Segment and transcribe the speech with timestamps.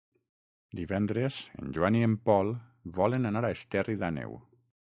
[0.77, 2.49] Divendres en Joan i en Pol
[2.99, 4.35] volen anar a Esterri d'Àneu.